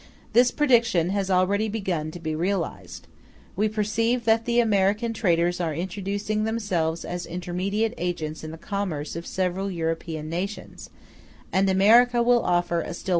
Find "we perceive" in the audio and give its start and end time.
3.55-4.25